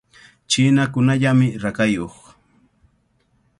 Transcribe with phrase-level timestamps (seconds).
[0.49, 2.15] Chinakunallamy rakayuq.